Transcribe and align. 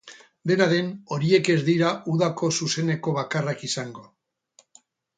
Dena 0.51 0.65
den, 0.71 0.87
horiek 1.17 1.51
ez 1.57 1.59
dira 1.69 1.93
udako 2.15 2.51
zuzeneko 2.63 3.17
bakarrak 3.21 3.63
izango. 3.71 4.07